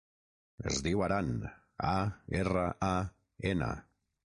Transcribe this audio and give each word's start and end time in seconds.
Es 0.71 0.79
diu 0.87 1.03
Aran: 1.09 1.29
a, 1.91 1.95
erra, 2.43 2.67
a, 2.93 2.95
ena. 3.55 3.75